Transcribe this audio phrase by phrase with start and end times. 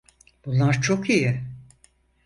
[0.45, 1.41] Bunlar çok iyi.